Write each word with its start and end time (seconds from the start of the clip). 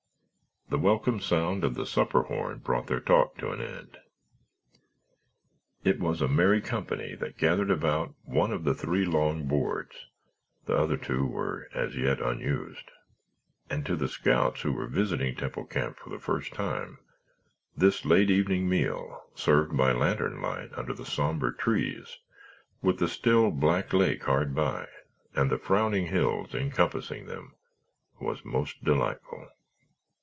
The 0.69 0.79
welcome 0.79 1.19
sound 1.19 1.65
of 1.65 1.75
the 1.75 1.85
supper 1.85 2.21
horn 2.23 2.59
brought 2.59 2.87
their 2.87 3.01
talk 3.01 3.35
to 3.39 3.51
an 3.51 3.59
end. 3.59 3.97
It 5.83 5.99
was 5.99 6.21
a 6.21 6.29
merry 6.29 6.61
company 6.61 7.13
that 7.15 7.37
gathered 7.37 7.69
about 7.69 8.15
one 8.23 8.53
of 8.53 8.63
the 8.63 8.73
three 8.73 9.03
long 9.05 9.49
boards 9.49 10.05
(the 10.67 10.77
other 10.77 10.95
two 10.95 11.25
were 11.25 11.67
as 11.73 11.97
yet 11.97 12.21
unused) 12.21 12.89
and 13.69 13.85
to 13.85 13.97
the 13.97 14.07
scouts 14.07 14.61
who 14.61 14.71
were 14.71 14.87
visiting 14.87 15.35
Temple 15.35 15.65
Camp 15.65 15.97
for 15.97 16.09
the 16.09 16.19
first 16.19 16.53
time 16.53 16.99
this 17.75 18.05
late 18.05 18.29
evening 18.31 18.69
meal, 18.69 19.25
served 19.35 19.75
by 19.75 19.91
lantern 19.91 20.41
light 20.41 20.69
under 20.77 20.93
the 20.93 21.05
sombre 21.05 21.53
trees 21.53 22.19
with 22.81 22.97
the 22.99 23.09
still, 23.09 23.51
black 23.51 23.91
lake 23.91 24.23
hard 24.23 24.55
by 24.55 24.87
and 25.35 25.51
the 25.51 25.57
frowning 25.59 26.07
hills 26.07 26.55
encompassing 26.55 27.25
them, 27.25 27.55
was 28.21 28.45
most 28.45 28.81
delightful. 28.85 29.49